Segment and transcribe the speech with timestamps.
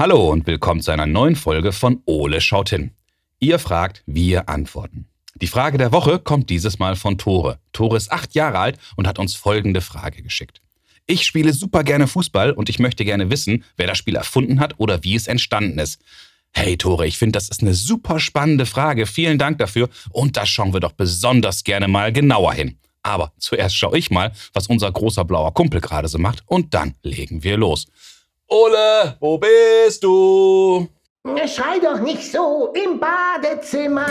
[0.00, 2.92] Hallo und willkommen zu einer neuen Folge von Ole schaut hin.
[3.38, 5.04] Ihr fragt, wir antworten.
[5.34, 7.58] Die Frage der Woche kommt dieses Mal von Tore.
[7.72, 10.62] Tore ist acht Jahre alt und hat uns folgende Frage geschickt.
[11.04, 14.72] Ich spiele super gerne Fußball und ich möchte gerne wissen, wer das Spiel erfunden hat
[14.78, 16.00] oder wie es entstanden ist.
[16.50, 19.04] Hey Tore, ich finde, das ist eine super spannende Frage.
[19.04, 22.78] Vielen Dank dafür und da schauen wir doch besonders gerne mal genauer hin.
[23.02, 26.94] Aber zuerst schaue ich mal, was unser großer blauer Kumpel gerade so macht und dann
[27.02, 27.86] legen wir los.
[28.52, 30.88] Ole, wo bist du?
[31.46, 34.08] Schrei doch nicht so im Badezimmer.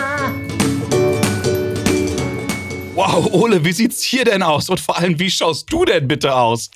[2.96, 4.70] Wow, Ole, wie sieht's hier denn aus?
[4.70, 6.72] Und vor allem, wie schaust du denn bitte aus?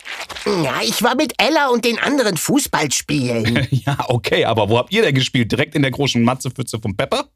[0.46, 3.66] Ja, ich war mit Ella und den anderen Fußball spielen.
[3.72, 5.50] ja, okay, aber wo habt ihr denn gespielt?
[5.50, 7.30] Direkt in der großen Matzepfütze vom Pepper?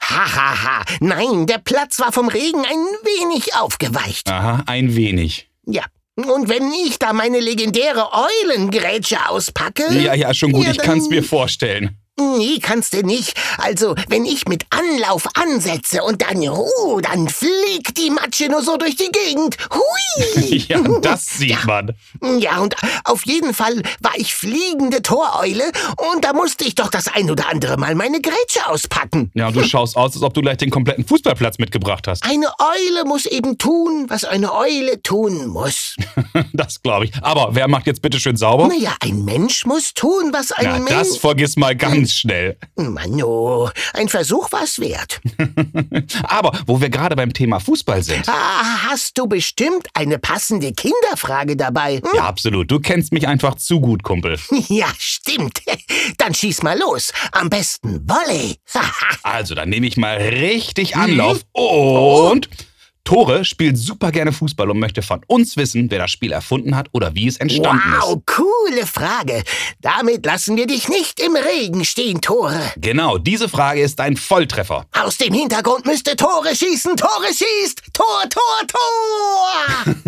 [0.00, 0.84] Hahaha, ha, ha.
[1.00, 4.30] nein, der Platz war vom Regen ein wenig aufgeweicht.
[4.30, 5.50] Aha, ein wenig.
[5.64, 5.82] Ja,
[6.24, 9.84] und wenn ich da meine legendäre Eulengrätsche auspacke.
[9.92, 11.98] Ja, ja, schon gut, ja, ich kann's mir vorstellen.
[12.18, 13.34] Nee, kannst du nicht.
[13.58, 18.78] Also, wenn ich mit Anlauf ansetze und dann, uh, dann fliegt die Matsche nur so
[18.78, 19.58] durch die Gegend.
[19.70, 20.56] Hui!
[20.68, 21.58] ja, das sieht ja.
[21.66, 21.92] man.
[22.38, 25.64] Ja, und auf jeden Fall war ich fliegende Toreule
[26.14, 29.30] und da musste ich doch das ein oder andere Mal meine Grätsche auspacken.
[29.34, 32.24] Ja, und du schaust aus, als ob du gleich den kompletten Fußballplatz mitgebracht hast.
[32.24, 35.96] Eine Eule muss eben tun, was eine Eule tun muss.
[36.54, 37.12] das glaube ich.
[37.20, 38.68] Aber wer macht jetzt bitte schön sauber?
[38.68, 40.90] Naja, ein Mensch muss tun, was ein Na, Mensch...
[40.90, 42.56] das vergiss mal ganz ganz schnell.
[42.76, 45.20] Mano, ein Versuch war's wert.
[46.22, 48.28] Aber wo wir gerade beim Thema Fußball sind.
[48.28, 51.96] Ah, hast du bestimmt eine passende Kinderfrage dabei?
[51.96, 52.10] Hm?
[52.14, 52.70] Ja, absolut.
[52.70, 54.38] Du kennst mich einfach zu gut, Kumpel.
[54.68, 55.62] Ja, stimmt.
[56.18, 57.12] Dann schieß mal los.
[57.32, 58.56] Am besten Volley.
[59.22, 61.62] also, dann nehme ich mal richtig Anlauf mhm.
[61.62, 62.48] und...
[63.06, 66.88] Tore spielt super gerne Fußball und möchte von uns wissen, wer das Spiel erfunden hat
[66.90, 68.08] oder wie es entstanden wow, ist.
[68.08, 69.44] Wow, coole Frage.
[69.80, 72.60] Damit lassen wir dich nicht im Regen stehen, Tore.
[72.76, 74.86] Genau, diese Frage ist ein Volltreffer.
[74.92, 79.25] Aus dem Hintergrund müsste Tore schießen, Tore schießt, Tor, Tor, Tor.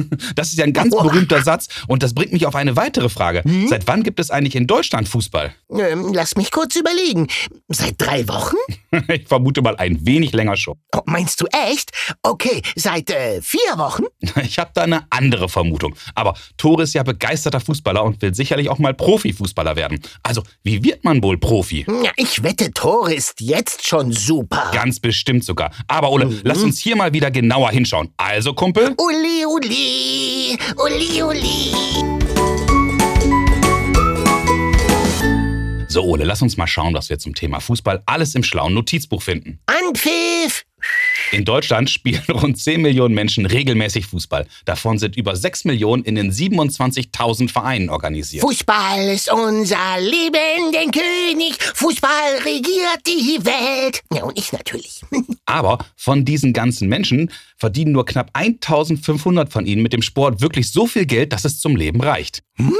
[0.36, 3.42] das ist ja ein ganz berühmter Satz und das bringt mich auf eine weitere Frage.
[3.44, 3.68] Hm?
[3.68, 5.54] Seit wann gibt es eigentlich in Deutschland Fußball?
[5.70, 7.28] Ähm, lass mich kurz überlegen.
[7.68, 8.56] Seit drei Wochen?
[9.08, 10.74] ich vermute mal ein wenig länger schon.
[10.94, 11.90] Oh, meinst du echt?
[12.22, 14.04] Okay, seit Seit äh, vier Wochen?
[14.42, 15.94] Ich habe da eine andere Vermutung.
[16.14, 20.00] Aber Tore ist ja begeisterter Fußballer und will sicherlich auch mal Profifußballer werden.
[20.22, 21.84] Also, wie wird man wohl Profi?
[22.02, 24.70] Ja, ich wette, Tore ist jetzt schon super.
[24.72, 25.70] Ganz bestimmt sogar.
[25.86, 26.40] Aber Ole, mhm.
[26.44, 28.10] lass uns hier mal wieder genauer hinschauen.
[28.16, 28.94] Also, Kumpel?
[28.96, 29.87] Uli, Uli,
[30.76, 31.72] Uli, Uli.
[35.88, 39.22] So, Ole, lass uns mal schauen, was wir zum Thema Fußball alles im schlauen Notizbuch
[39.22, 39.58] finden.
[39.66, 40.67] Anpfiff!
[41.32, 44.46] In Deutschland spielen rund 10 Millionen Menschen regelmäßig Fußball.
[44.64, 48.42] Davon sind über 6 Millionen in den 27.000 Vereinen organisiert.
[48.42, 51.58] Fußball ist unser Leben, den König.
[51.74, 54.02] Fußball regiert die Welt.
[54.14, 55.02] Ja, und ich natürlich.
[55.46, 60.70] Aber von diesen ganzen Menschen verdienen nur knapp 1500 von ihnen mit dem Sport wirklich
[60.70, 62.42] so viel Geld, dass es zum Leben reicht.
[62.56, 62.74] Hm?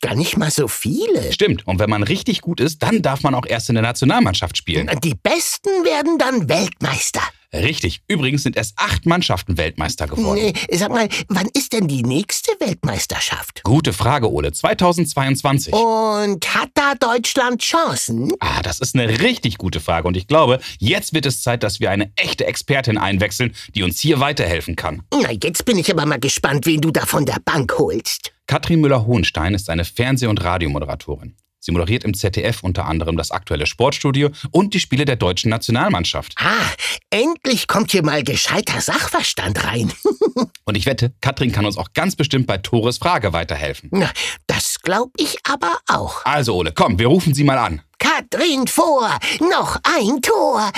[0.00, 1.32] Gar nicht mal so viele.
[1.32, 1.66] Stimmt.
[1.66, 4.88] Und wenn man richtig gut ist, dann darf man auch erst in der Nationalmannschaft spielen.
[5.02, 7.22] Die Besten werden dann Weltmeister.
[7.52, 8.02] Richtig.
[8.08, 10.38] Übrigens sind erst acht Mannschaften Weltmeister geworden.
[10.38, 13.62] Nee, sag mal, wann ist denn die nächste Weltmeisterschaft?
[13.64, 14.52] Gute Frage, Ole.
[14.52, 15.72] 2022.
[15.72, 18.32] Und hat da Deutschland Chancen?
[18.40, 20.06] Ah, das ist eine richtig gute Frage.
[20.08, 23.98] Und ich glaube, jetzt wird es Zeit, dass wir eine echte Expertin einwechseln, die uns
[23.98, 25.02] hier weiterhelfen kann.
[25.12, 28.32] Na, jetzt bin ich aber mal gespannt, wen du da von der Bank holst.
[28.46, 31.34] Katrin Müller-Hohenstein ist eine Fernseh- und Radiomoderatorin.
[31.60, 36.34] Sie moderiert im ZDF unter anderem das aktuelle Sportstudio und die Spiele der deutschen Nationalmannschaft.
[36.38, 36.70] Ah,
[37.10, 39.92] endlich kommt hier mal gescheiter Sachverstand rein.
[40.64, 43.90] und ich wette, Katrin kann uns auch ganz bestimmt bei Tores Frage weiterhelfen.
[43.92, 44.10] Na,
[44.46, 46.24] das glaube ich aber auch.
[46.24, 47.82] Also, Ole, komm, wir rufen sie mal an.
[47.98, 49.10] Katrin vor!
[49.40, 50.70] Noch ein Tor!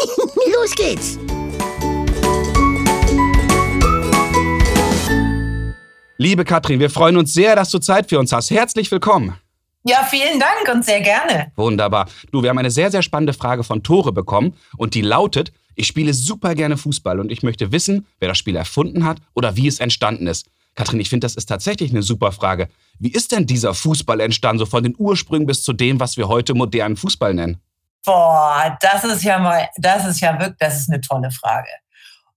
[0.54, 1.18] Los geht's!
[6.18, 8.50] Liebe Katrin, wir freuen uns sehr, dass du Zeit für uns hast.
[8.50, 9.38] Herzlich willkommen.
[9.88, 11.52] Ja, vielen Dank und sehr gerne.
[11.54, 12.08] Wunderbar.
[12.32, 15.86] Du, wir haben eine sehr, sehr spannende Frage von Tore bekommen und die lautet, ich
[15.86, 19.68] spiele super gerne Fußball und ich möchte wissen, wer das Spiel erfunden hat oder wie
[19.68, 20.48] es entstanden ist.
[20.74, 22.68] Katrin, ich finde, das ist tatsächlich eine super Frage.
[22.98, 26.26] Wie ist denn dieser Fußball entstanden, so von den Ursprüngen bis zu dem, was wir
[26.26, 27.62] heute modernen Fußball nennen?
[28.04, 31.70] Boah, das ist ja mal, das ist ja wirklich, das ist eine tolle Frage.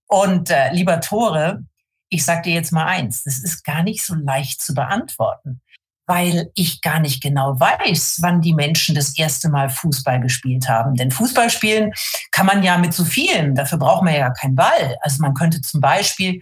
[0.06, 1.63] Und äh, lieber Tore,
[2.10, 5.62] ich sag dir jetzt mal eins, das ist gar nicht so leicht zu beantworten
[6.10, 10.96] weil ich gar nicht genau weiß, wann die Menschen das erste Mal Fußball gespielt haben.
[10.96, 11.94] Denn Fußball spielen
[12.32, 13.54] kann man ja mit so vielen.
[13.54, 14.98] Dafür braucht man ja keinen Ball.
[15.02, 16.42] Also man könnte zum Beispiel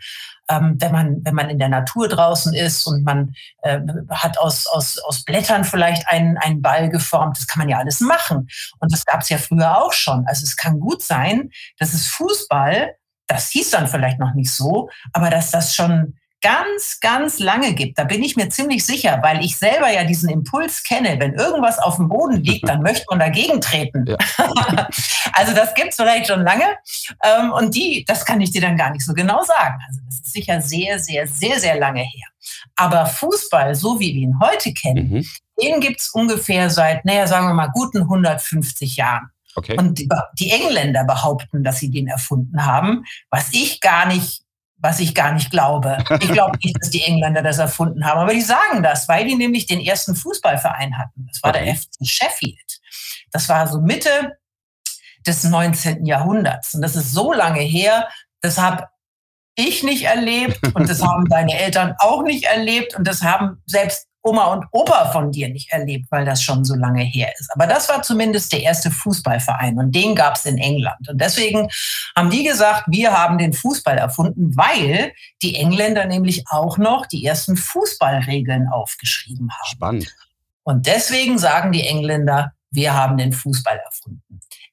[0.50, 3.34] ähm, wenn man wenn man in der Natur draußen ist und man
[3.64, 7.80] äh, hat aus aus aus Blättern vielleicht einen einen Ball geformt, das kann man ja
[7.80, 8.48] alles machen
[8.80, 10.26] und das gab es ja früher auch schon.
[10.28, 12.96] Also es kann gut sein, dass es Fußball,
[13.28, 17.98] das hieß dann vielleicht noch nicht so, aber dass das schon ganz, ganz lange gibt.
[17.98, 21.18] Da bin ich mir ziemlich sicher, weil ich selber ja diesen Impuls kenne.
[21.20, 24.06] Wenn irgendwas auf dem Boden liegt, dann möchte man dagegen treten.
[24.08, 24.18] Ja.
[25.34, 26.66] also das gibt es vielleicht schon lange.
[27.24, 29.80] Ähm, und die, das kann ich dir dann gar nicht so genau sagen.
[29.88, 32.28] Also das ist sicher sehr, sehr, sehr, sehr lange her.
[32.76, 35.26] Aber Fußball, so wie wir ihn heute kennen, mhm.
[35.62, 39.32] den gibt es ungefähr seit, naja, sagen wir mal, guten 150 Jahren.
[39.56, 39.76] Okay.
[39.78, 40.08] Und die,
[40.40, 44.44] die Engländer behaupten, dass sie den erfunden haben, was ich gar nicht
[44.78, 45.98] was ich gar nicht glaube.
[46.22, 49.36] Ich glaube nicht, dass die Engländer das erfunden haben, aber die sagen das, weil die
[49.36, 51.28] nämlich den ersten Fußballverein hatten.
[51.28, 51.66] Das war okay.
[51.66, 52.80] der FC Sheffield.
[53.32, 54.38] Das war so Mitte
[55.26, 56.06] des 19.
[56.06, 56.74] Jahrhunderts.
[56.76, 58.08] Und das ist so lange her,
[58.42, 58.88] das habe
[59.56, 64.07] ich nicht erlebt und das haben deine Eltern auch nicht erlebt und das haben selbst
[64.28, 67.50] Oma und Opa von dir nicht erlebt, weil das schon so lange her ist.
[67.54, 71.08] Aber das war zumindest der erste Fußballverein und den gab es in England.
[71.10, 71.70] Und deswegen
[72.16, 77.26] haben die gesagt, wir haben den Fußball erfunden, weil die Engländer nämlich auch noch die
[77.26, 79.68] ersten Fußballregeln aufgeschrieben haben.
[79.76, 80.16] Spannend.
[80.64, 84.22] Und deswegen sagen die Engländer, wir haben den Fußball erfunden.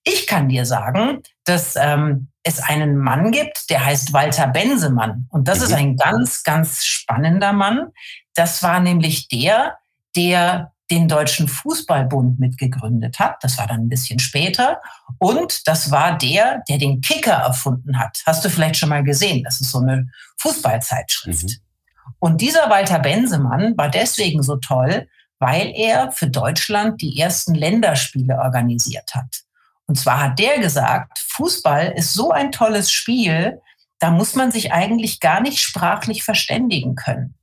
[0.03, 5.27] Ich kann dir sagen, dass ähm, es einen Mann gibt, der heißt Walter Bensemann.
[5.31, 5.65] Und das mhm.
[5.65, 7.89] ist ein ganz, ganz spannender Mann.
[8.35, 9.79] Das war nämlich der,
[10.15, 13.43] der den Deutschen Fußballbund mitgegründet hat.
[13.43, 14.81] Das war dann ein bisschen später.
[15.19, 18.23] Und das war der, der den Kicker erfunden hat.
[18.27, 19.43] Hast du vielleicht schon mal gesehen?
[19.45, 20.09] Das ist so eine
[20.39, 21.45] Fußballzeitschrift.
[21.45, 21.57] Mhm.
[22.19, 25.09] Und dieser Walter Bensemann war deswegen so toll,
[25.39, 29.44] weil er für Deutschland die ersten Länderspiele organisiert hat.
[29.87, 33.61] Und zwar hat der gesagt, Fußball ist so ein tolles Spiel,
[33.99, 37.35] da muss man sich eigentlich gar nicht sprachlich verständigen können.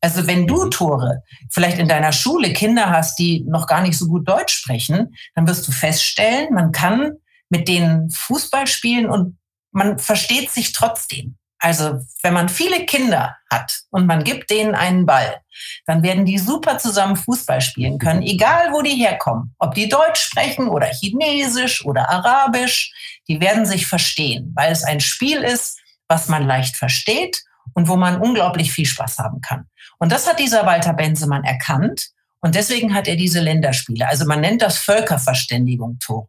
[0.00, 0.70] Also wenn du, mhm.
[0.70, 5.14] Tore, vielleicht in deiner Schule Kinder hast, die noch gar nicht so gut Deutsch sprechen,
[5.34, 7.12] dann wirst du feststellen, man kann
[7.50, 9.38] mit denen Fußball spielen und
[9.72, 11.36] man versteht sich trotzdem.
[11.58, 15.40] Also wenn man viele Kinder hat und man gibt denen einen Ball,
[15.86, 19.54] dann werden die super zusammen Fußball spielen können, egal wo die herkommen.
[19.58, 22.92] Ob die Deutsch sprechen oder Chinesisch oder Arabisch,
[23.26, 27.42] die werden sich verstehen, weil es ein Spiel ist, was man leicht versteht
[27.74, 29.66] und wo man unglaublich viel Spaß haben kann.
[29.98, 32.08] Und das hat dieser Walter Bensemann erkannt
[32.40, 34.06] und deswegen hat er diese Länderspiele.
[34.08, 36.28] Also man nennt das Völkerverständigung Tore.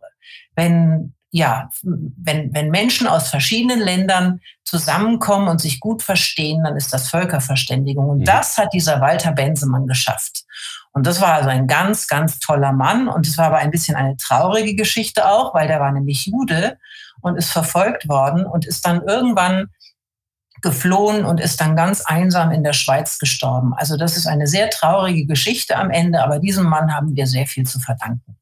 [0.56, 6.92] Wenn ja, wenn, wenn Menschen aus verschiedenen Ländern zusammenkommen und sich gut verstehen, dann ist
[6.92, 8.10] das Völkerverständigung.
[8.10, 8.26] Und mhm.
[8.26, 10.44] das hat dieser Walter Bensemann geschafft.
[10.92, 13.08] Und das war also ein ganz, ganz toller Mann.
[13.08, 16.78] Und es war aber ein bisschen eine traurige Geschichte auch, weil der war nämlich Jude
[17.22, 19.68] und ist verfolgt worden und ist dann irgendwann
[20.62, 23.74] geflohen und ist dann ganz einsam in der Schweiz gestorben.
[23.76, 27.48] Also das ist eine sehr traurige Geschichte am Ende, aber diesem Mann haben wir sehr
[27.48, 28.38] viel zu verdanken.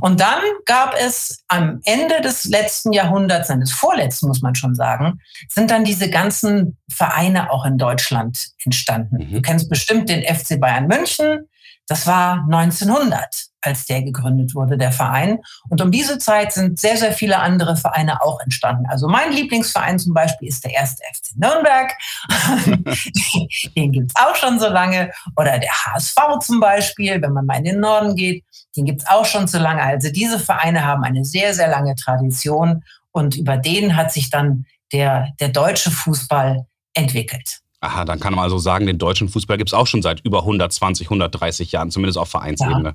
[0.00, 4.74] Und dann gab es am Ende des letzten Jahrhunderts, nein, des vorletzten muss man schon
[4.74, 9.16] sagen, sind dann diese ganzen Vereine auch in Deutschland entstanden.
[9.16, 9.32] Mhm.
[9.34, 11.48] Du kennst bestimmt den FC Bayern München.
[11.86, 15.38] Das war 1900 als der gegründet wurde, der Verein.
[15.68, 18.86] Und um diese Zeit sind sehr, sehr viele andere Vereine auch entstanden.
[18.88, 21.92] Also mein Lieblingsverein zum Beispiel ist der erste FC Nürnberg.
[23.76, 25.12] den gibt es auch schon so lange.
[25.36, 28.44] Oder der HSV zum Beispiel, wenn man mal in den Norden geht,
[28.76, 29.82] den gibt es auch schon so lange.
[29.82, 32.82] Also diese Vereine haben eine sehr, sehr lange Tradition
[33.12, 37.60] und über den hat sich dann der, der deutsche Fußball entwickelt.
[37.80, 40.40] Aha, dann kann man also sagen, den deutschen Fußball gibt es auch schon seit über
[40.40, 42.88] 120, 130 Jahren, zumindest auf Vereinsebene.
[42.88, 42.94] Ja.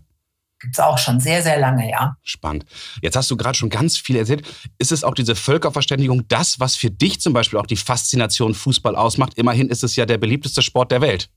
[0.64, 2.16] Gibt es auch schon sehr, sehr lange, ja.
[2.24, 2.64] Spannend.
[3.02, 4.48] Jetzt hast du gerade schon ganz viel erzählt.
[4.78, 8.96] Ist es auch diese Völkerverständigung das, was für dich zum Beispiel auch die Faszination Fußball
[8.96, 9.34] ausmacht?
[9.34, 11.30] Immerhin ist es ja der beliebteste Sport der Welt.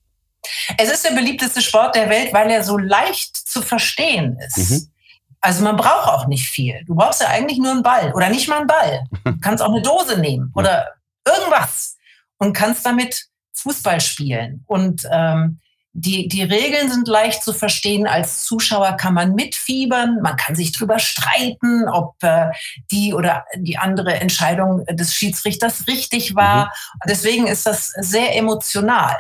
[0.79, 4.71] Es ist der beliebteste Sport der Welt, weil er so leicht zu verstehen ist.
[4.71, 4.89] Mhm.
[5.41, 6.85] Also man braucht auch nicht viel.
[6.87, 9.03] Du brauchst ja eigentlich nur einen Ball oder nicht mal einen Ball.
[9.25, 10.87] Du kannst auch eine Dose nehmen oder
[11.27, 11.97] irgendwas
[12.39, 14.63] und kannst damit Fußball spielen.
[14.69, 15.59] Und ähm,
[15.99, 18.07] die, die Regeln sind leicht zu verstehen.
[18.07, 20.21] Als Zuschauer kann man mitfiebern.
[20.23, 22.51] Man kann sich drüber streiten, ob äh,
[22.91, 26.67] die oder die andere Entscheidung des Schiedsrichters richtig war.
[26.67, 26.71] Mhm.
[27.09, 29.17] Deswegen ist das sehr emotional.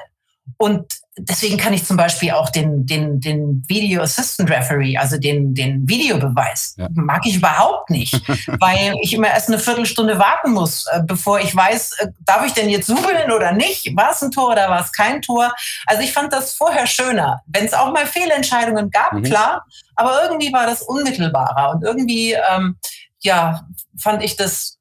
[0.58, 0.86] Und
[1.18, 5.88] deswegen kann ich zum Beispiel auch den, den, den Video Assistant Referee, also den, den
[5.88, 6.88] Videobeweis, ja.
[6.94, 8.12] mag ich überhaupt nicht,
[8.60, 12.52] weil ich immer erst eine Viertelstunde warten muss, äh, bevor ich weiß, äh, darf ich
[12.52, 13.96] denn jetzt jubeln oder nicht?
[13.96, 15.52] War es ein Tor oder war es kein Tor?
[15.86, 17.40] Also ich fand das vorher schöner.
[17.46, 19.22] Wenn es auch mal Fehlentscheidungen gab, mhm.
[19.22, 22.76] klar, aber irgendwie war das unmittelbarer und irgendwie, ähm,
[23.20, 23.66] ja,
[23.98, 24.75] fand ich das,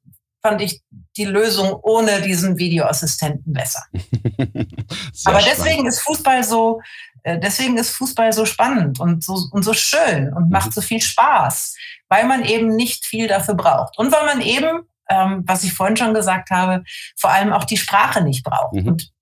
[0.45, 0.83] fand ich
[1.17, 3.81] die Lösung ohne diesen Videoassistenten besser.
[5.25, 5.87] Aber deswegen spannend.
[5.87, 6.81] ist Fußball so,
[7.23, 10.71] äh, deswegen ist Fußball so spannend und so, und so schön und macht mhm.
[10.73, 11.75] so viel Spaß,
[12.09, 13.97] weil man eben nicht viel dafür braucht.
[13.97, 16.83] Und weil man eben, ähm, was ich vorhin schon gesagt habe,
[17.15, 18.73] vor allem auch die Sprache nicht braucht.
[18.73, 18.87] Mhm.
[18.87, 19.14] Und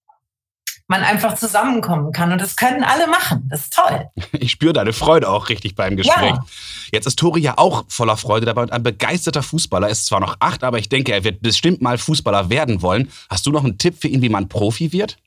[0.88, 2.32] man einfach zusammenkommen kann.
[2.32, 3.48] Und das können alle machen.
[3.50, 4.08] Das ist toll.
[4.34, 6.32] Ich spüre deine Freude auch richtig beim Gespräch.
[6.32, 6.46] Ja.
[6.92, 9.90] Jetzt ist Tori ja auch voller Freude dabei und ein begeisterter Fußballer.
[9.90, 13.10] ist zwar noch acht, aber ich denke, er wird bestimmt mal Fußballer werden wollen.
[13.30, 15.18] Hast du noch einen Tipp für ihn, wie man Profi wird?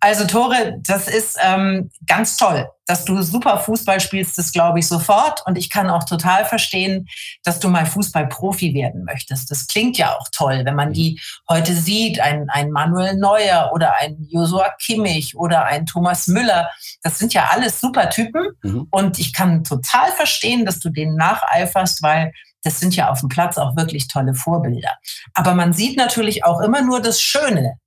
[0.00, 4.86] Also Tore, das ist ähm, ganz toll, dass du super Fußball spielst, das glaube ich
[4.86, 5.42] sofort.
[5.46, 7.08] Und ich kann auch total verstehen,
[7.42, 9.50] dass du mal Fußballprofi werden möchtest.
[9.50, 13.96] Das klingt ja auch toll, wenn man die heute sieht, ein, ein Manuel Neuer oder
[13.98, 16.68] ein Josua Kimmich oder ein Thomas Müller.
[17.02, 18.48] Das sind ja alles super Typen.
[18.62, 18.86] Mhm.
[18.90, 23.28] Und ich kann total verstehen, dass du denen nacheiferst, weil das sind ja auf dem
[23.28, 24.92] Platz auch wirklich tolle Vorbilder.
[25.34, 27.78] Aber man sieht natürlich auch immer nur das Schöne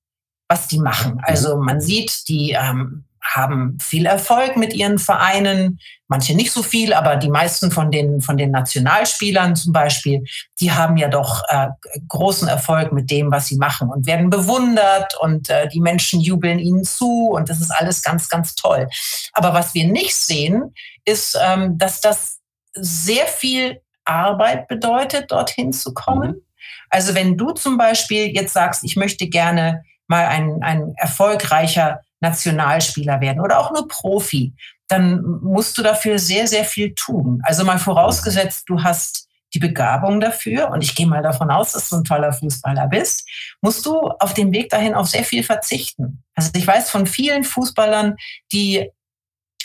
[0.47, 1.13] was die machen.
[1.13, 1.21] Mhm.
[1.23, 6.93] Also man sieht, die ähm, haben viel Erfolg mit ihren Vereinen, manche nicht so viel,
[6.93, 10.23] aber die meisten von den, von den Nationalspielern zum Beispiel,
[10.61, 11.67] die haben ja doch äh,
[12.07, 16.59] großen Erfolg mit dem, was sie machen und werden bewundert und äh, die Menschen jubeln
[16.59, 18.87] ihnen zu und das ist alles ganz, ganz toll.
[19.33, 20.73] Aber was wir nicht sehen,
[21.03, 22.39] ist, ähm, dass das
[22.73, 26.31] sehr viel Arbeit bedeutet, dorthin zu kommen.
[26.31, 26.41] Mhm.
[26.89, 33.21] Also wenn du zum Beispiel jetzt sagst, ich möchte gerne mal ein, ein erfolgreicher Nationalspieler
[33.21, 34.53] werden oder auch nur Profi,
[34.87, 37.41] dann musst du dafür sehr, sehr viel tun.
[37.43, 41.89] Also mal vorausgesetzt, du hast die Begabung dafür und ich gehe mal davon aus, dass
[41.89, 43.27] du ein toller Fußballer bist,
[43.61, 46.23] musst du auf dem Weg dahin auf sehr viel verzichten.
[46.35, 48.15] Also ich weiß von vielen Fußballern,
[48.51, 48.89] die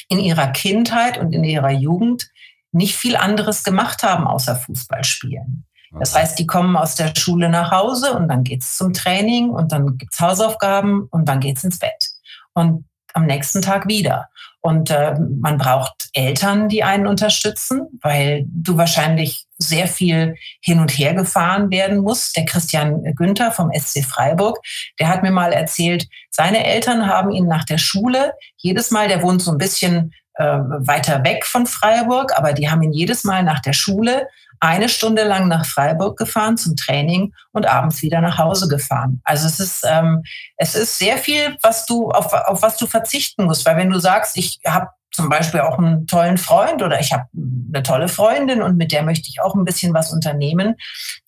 [0.08, 2.30] in ihrer Kindheit und in ihrer Jugend
[2.70, 5.64] nicht viel anderes gemacht haben außer Fußball spielen.
[5.98, 9.72] Das heißt, die kommen aus der Schule nach Hause und dann geht's zum Training und
[9.72, 12.08] dann gibt's Hausaufgaben und dann geht's ins Bett.
[12.54, 12.84] Und
[13.14, 14.28] am nächsten Tag wieder.
[14.60, 20.90] Und äh, man braucht Eltern, die einen unterstützen, weil du wahrscheinlich sehr viel hin und
[20.90, 22.36] her gefahren werden musst.
[22.36, 24.58] Der Christian Günther vom SC Freiburg,
[25.00, 29.22] der hat mir mal erzählt, seine Eltern haben ihn nach der Schule jedes Mal, der
[29.22, 33.42] wohnt so ein bisschen äh, weiter weg von Freiburg, aber die haben ihn jedes Mal
[33.42, 34.28] nach der Schule
[34.62, 39.20] eine Stunde lang nach Freiburg gefahren zum Training und abends wieder nach Hause gefahren.
[39.24, 40.22] Also es ist, ähm,
[40.56, 43.66] es ist sehr viel, was du, auf, auf was du verzichten musst.
[43.66, 47.24] Weil wenn du sagst, ich habe zum Beispiel auch einen tollen Freund oder ich habe
[47.34, 50.76] eine tolle Freundin und mit der möchte ich auch ein bisschen was unternehmen,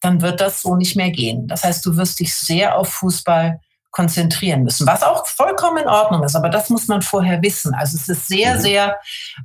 [0.00, 1.48] dann wird das so nicht mehr gehen.
[1.48, 3.58] Das heißt, du wirst dich sehr auf Fußball
[3.94, 7.74] konzentrieren müssen, was auch vollkommen in Ordnung ist, aber das muss man vorher wissen.
[7.74, 8.60] Also es ist sehr, mhm.
[8.60, 8.96] sehr,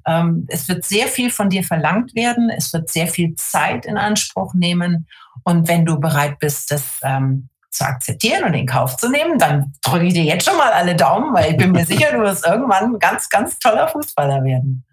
[0.05, 3.97] ähm, es wird sehr viel von dir verlangt werden, es wird sehr viel Zeit in
[3.97, 5.07] Anspruch nehmen
[5.43, 9.73] und wenn du bereit bist, das ähm, zu akzeptieren und in Kauf zu nehmen, dann
[9.83, 12.45] drücke ich dir jetzt schon mal alle Daumen, weil ich bin mir sicher, du wirst
[12.45, 14.83] irgendwann ein ganz, ganz toller Fußballer werden.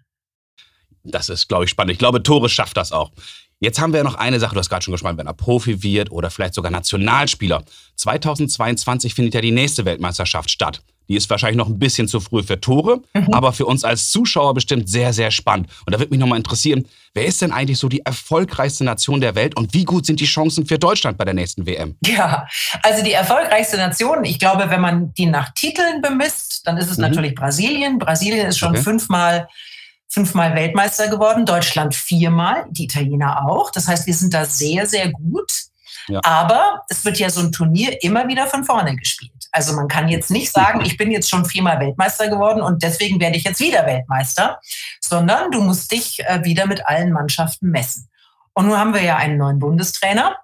[1.03, 1.93] Das ist, glaube ich, spannend.
[1.93, 3.11] Ich glaube, Tore schafft das auch.
[3.59, 6.11] Jetzt haben wir noch eine Sache, du hast gerade schon gesprochen, wenn er Profi wird
[6.11, 7.63] oder vielleicht sogar Nationalspieler.
[7.95, 10.81] 2022 findet ja die nächste Weltmeisterschaft statt.
[11.09, 13.33] Die ist wahrscheinlich noch ein bisschen zu früh für Tore, mhm.
[13.33, 15.69] aber für uns als Zuschauer bestimmt sehr, sehr spannend.
[15.85, 19.33] Und da würde mich nochmal interessieren, wer ist denn eigentlich so die erfolgreichste Nation der
[19.33, 21.95] Welt und wie gut sind die Chancen für Deutschland bei der nächsten WM?
[22.05, 22.45] Ja,
[22.83, 26.97] also die erfolgreichste Nation, ich glaube, wenn man die nach Titeln bemisst, dann ist es
[26.97, 27.03] mhm.
[27.03, 27.97] natürlich Brasilien.
[27.97, 28.83] Brasilien ist schon okay.
[28.83, 29.47] fünfmal
[30.09, 33.71] fünfmal Weltmeister geworden, Deutschland viermal, die Italiener auch.
[33.71, 35.51] Das heißt, wir sind da sehr, sehr gut.
[36.07, 36.21] Ja.
[36.23, 39.31] Aber es wird ja so ein Turnier immer wieder von vorne gespielt.
[39.51, 43.19] Also man kann jetzt nicht sagen, ich bin jetzt schon viermal Weltmeister geworden und deswegen
[43.19, 44.59] werde ich jetzt wieder Weltmeister,
[45.01, 48.07] sondern du musst dich äh, wieder mit allen Mannschaften messen.
[48.53, 50.37] Und nun haben wir ja einen neuen Bundestrainer,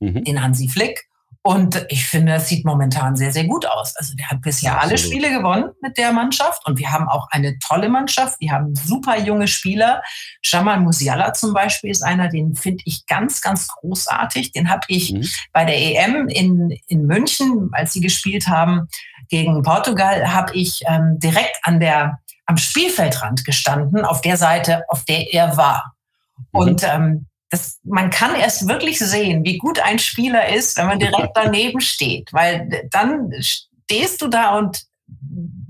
[0.00, 0.24] mhm.
[0.24, 1.08] den Hansi Flick.
[1.46, 3.94] Und ich finde, es sieht momentan sehr, sehr gut aus.
[3.94, 4.90] Also der hat bisher Absolut.
[4.90, 8.40] alle Spiele gewonnen mit der Mannschaft und wir haben auch eine tolle Mannschaft.
[8.40, 10.02] Wir haben super junge Spieler.
[10.42, 14.50] Jamal Musiala zum Beispiel ist einer, den finde ich ganz, ganz großartig.
[14.50, 15.24] Den habe ich mhm.
[15.52, 18.88] bei der EM in, in München, als sie gespielt haben
[19.28, 25.04] gegen Portugal, habe ich ähm, direkt an der, am Spielfeldrand gestanden, auf der Seite, auf
[25.04, 25.94] der er war.
[26.36, 26.58] Mhm.
[26.58, 30.98] Und ähm, das, man kann erst wirklich sehen, wie gut ein Spieler ist, wenn man
[30.98, 34.84] direkt daneben steht, weil dann stehst du da und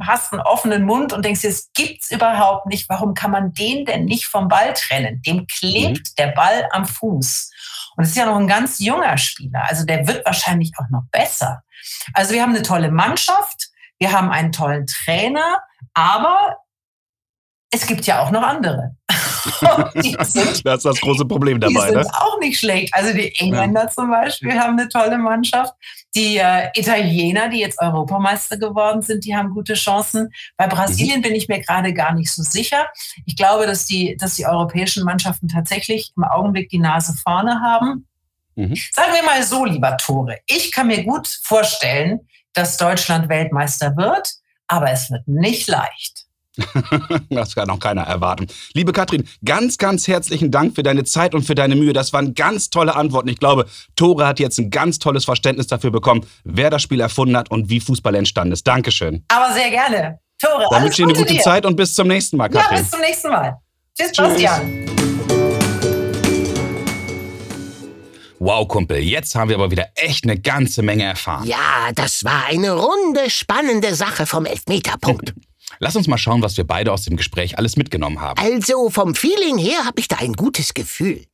[0.01, 2.89] hast einen offenen Mund und denkst dir, es gibt's überhaupt nicht.
[2.89, 5.23] Warum kann man den denn nicht vom Ball trennen?
[5.23, 6.15] Dem klebt mhm.
[6.19, 7.51] der Ball am Fuß.
[7.97, 9.65] Und es ist ja noch ein ganz junger Spieler.
[9.69, 11.63] Also der wird wahrscheinlich auch noch besser.
[12.13, 13.69] Also wir haben eine tolle Mannschaft,
[13.99, 15.63] wir haben einen tollen Trainer,
[15.95, 16.59] aber
[17.77, 18.97] es gibt ja auch noch andere.
[20.01, 21.73] sind, das ist das große Problem dabei.
[21.73, 22.11] Die sind ne?
[22.15, 22.93] auch nicht schlecht.
[22.95, 23.91] Also die Engländer ja.
[23.91, 25.73] zum Beispiel haben eine tolle Mannschaft.
[26.15, 30.31] Die äh, Italiener, die jetzt Europameister geworden sind, die haben gute Chancen.
[30.57, 31.23] Bei Brasilien mhm.
[31.23, 32.87] bin ich mir gerade gar nicht so sicher.
[33.25, 38.07] Ich glaube, dass die, dass die europäischen Mannschaften tatsächlich im Augenblick die Nase vorne haben.
[38.57, 38.75] Mhm.
[38.93, 40.39] Sagen wir mal so, lieber Tore.
[40.47, 42.21] Ich kann mir gut vorstellen,
[42.55, 44.31] dass Deutschland Weltmeister wird,
[44.67, 46.26] aber es wird nicht leicht.
[47.31, 48.47] das kann noch keiner erwarten.
[48.73, 51.93] Liebe Katrin, ganz, ganz herzlichen Dank für deine Zeit und für deine Mühe.
[51.93, 53.29] Das waren ganz tolle Antworten.
[53.29, 57.37] Ich glaube, Tore hat jetzt ein ganz tolles Verständnis dafür bekommen, wer das Spiel erfunden
[57.37, 58.67] hat und wie Fußball entstanden ist.
[58.67, 59.25] Dankeschön.
[59.29, 60.19] Aber sehr gerne.
[60.41, 61.43] Tore, Dann wünsche ich dir eine gute dir.
[61.43, 62.77] Zeit und bis zum nächsten Mal, Katrin.
[62.77, 63.57] Ja, bis zum nächsten Mal.
[63.99, 64.29] Tschüss, Tschüss.
[64.29, 64.87] Bastian.
[68.39, 71.47] Wow, Kumpel, jetzt haben wir aber wieder echt eine ganze Menge erfahren.
[71.47, 75.35] Ja, das war eine runde, spannende Sache vom Elfmeterpunkt.
[75.79, 78.41] Lass uns mal schauen, was wir beide aus dem Gespräch alles mitgenommen haben.
[78.41, 81.25] Also vom Feeling her habe ich da ein gutes Gefühl.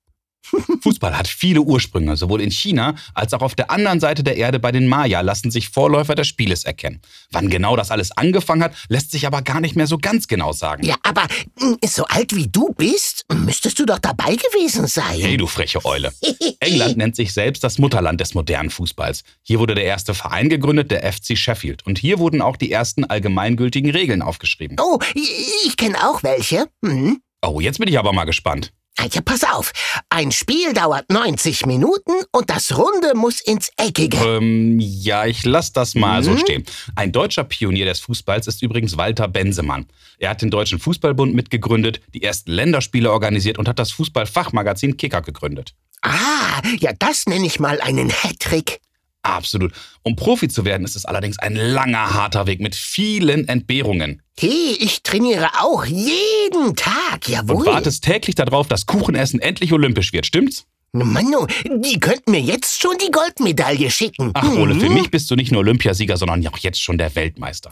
[0.82, 2.16] Fußball hat viele Ursprünge.
[2.16, 5.50] Sowohl in China als auch auf der anderen Seite der Erde bei den Maya lassen
[5.50, 7.00] sich Vorläufer des Spieles erkennen.
[7.30, 10.52] Wann genau das alles angefangen hat, lässt sich aber gar nicht mehr so ganz genau
[10.52, 10.84] sagen.
[10.84, 11.26] Ja, aber
[11.58, 15.20] hm, so alt wie du bist, müsstest du doch dabei gewesen sein.
[15.20, 16.12] Hey, du freche Eule.
[16.60, 19.22] England nennt sich selbst das Mutterland des modernen Fußballs.
[19.42, 21.86] Hier wurde der erste Verein gegründet, der FC Sheffield.
[21.86, 24.76] Und hier wurden auch die ersten allgemeingültigen Regeln aufgeschrieben.
[24.80, 26.66] Oh, ich kenne auch welche.
[26.84, 27.20] Hm.
[27.44, 28.72] Oh, jetzt bin ich aber mal gespannt.
[28.98, 29.72] Ja, pass auf.
[30.10, 34.16] Ein Spiel dauert 90 Minuten und das Runde muss ins Eckige.
[34.16, 36.24] Ähm, ja, ich lass das mal mhm.
[36.24, 36.64] so stehen.
[36.94, 39.86] Ein deutscher Pionier des Fußballs ist übrigens Walter Bensemann.
[40.18, 45.20] Er hat den Deutschen Fußballbund mitgegründet, die ersten Länderspiele organisiert und hat das Fußballfachmagazin Kicker
[45.20, 45.74] gegründet.
[46.02, 48.80] Ah, ja, das nenne ich mal einen Hattrick.
[49.22, 49.72] Absolut.
[50.02, 54.22] Um Profi zu werden, ist es allerdings ein langer, harter Weg mit vielen Entbehrungen.
[54.38, 57.56] Hey, ich trainiere auch jeden Tag, jawohl.
[57.56, 60.66] Und wartest täglich darauf, dass Kuchenessen endlich olympisch wird, stimmt's?
[60.94, 64.30] Manu, die könnten mir jetzt schon die Goldmedaille schicken.
[64.34, 64.94] Ach, Ole, für mhm.
[64.94, 67.70] mich bist du nicht nur Olympiasieger, sondern auch jetzt schon der Weltmeister.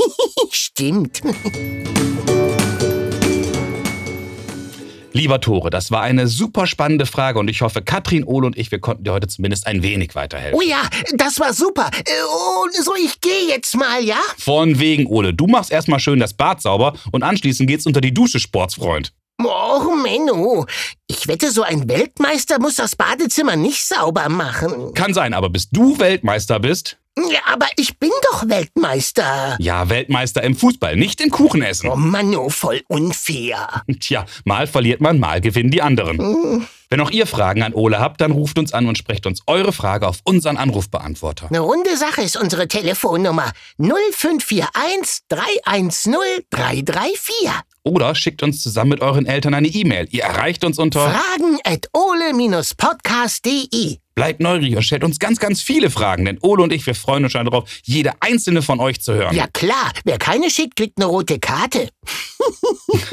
[0.50, 1.20] Stimmt.
[5.14, 8.70] Lieber Tore, das war eine super spannende Frage und ich hoffe, Katrin, Ole und ich,
[8.70, 10.58] wir konnten dir heute zumindest ein wenig weiterhelfen.
[10.58, 11.90] Oh ja, das war super.
[11.92, 14.20] Äh, und so, ich gehe jetzt mal, ja?
[14.38, 15.34] Von wegen, Ole.
[15.34, 19.12] Du machst erstmal schön das Bad sauber und anschließend geht's unter die Dusche, Sportsfreund.
[19.40, 20.66] Och, Menno.
[21.08, 24.94] Ich wette, so ein Weltmeister muss das Badezimmer nicht sauber machen.
[24.94, 29.56] Kann sein, aber bis du Weltmeister bist, ja, aber ich bin doch Weltmeister.
[29.58, 31.90] Ja, Weltmeister im Fußball, nicht im Kuchenessen.
[31.90, 33.82] Oh Mann, oh, voll unfair.
[34.00, 36.18] Tja, mal verliert man, mal gewinnen die anderen.
[36.18, 36.66] Hm.
[36.92, 39.72] Wenn auch ihr Fragen an Ole habt, dann ruft uns an und sprecht uns eure
[39.72, 41.46] Frage auf unseren Anrufbeantworter.
[41.48, 46.14] Eine runde Sache ist unsere Telefonnummer 0541 310
[46.50, 47.50] 334.
[47.84, 50.06] Oder schickt uns zusammen mit euren Eltern eine E-Mail.
[50.10, 54.01] Ihr erreicht uns unter fragen at ole-podcast.de.
[54.14, 57.24] Bleibt neugierig und stellt uns ganz, ganz viele Fragen, denn Ole und ich, wir freuen
[57.24, 59.34] uns schon darauf, jede einzelne von euch zu hören.
[59.34, 61.88] Ja klar, wer keine schickt, kriegt eine rote Karte.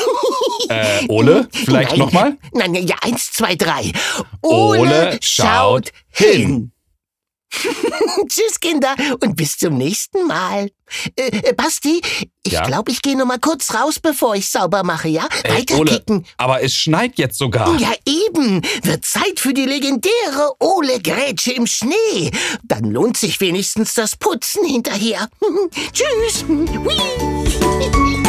[0.70, 2.38] Äh, Ole, vielleicht nochmal?
[2.54, 3.92] Nein, ja, eins, zwei, drei.
[4.42, 6.48] Ole, Ole schaut hin.
[6.48, 6.72] hin.
[8.28, 10.70] Tschüss, Kinder, und bis zum nächsten Mal.
[11.16, 12.02] Äh, äh Basti,
[12.44, 12.64] ich ja?
[12.64, 15.28] glaube, ich gehe noch mal kurz raus, bevor ich sauber mache, ja?
[15.44, 16.18] Ey, Weiterkicken.
[16.18, 17.80] Ole, aber es schneit jetzt sogar.
[17.80, 18.62] Ja, eben.
[18.84, 22.32] Wird Zeit für die legendäre Ole-Grätsche im Schnee.
[22.64, 25.30] Dann lohnt sich wenigstens das Putzen hinterher.
[25.94, 26.46] Tschüss.